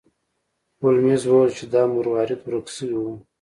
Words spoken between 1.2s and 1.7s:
وویل چې